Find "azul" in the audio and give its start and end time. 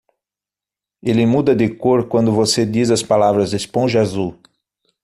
4.01-4.35